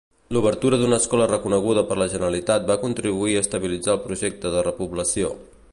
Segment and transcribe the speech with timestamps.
[0.35, 5.31] L'obertura d'una escola reconeguda per la Generalitat va contribuir a estabilitzar el projecte de repoblació.